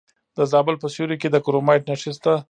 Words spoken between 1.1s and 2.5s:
کې د کرومایټ نښې شته.